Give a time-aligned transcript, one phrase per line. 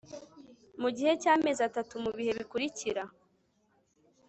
[0.81, 3.03] mu gihe cy'amezi atatu mu bihe bikurikira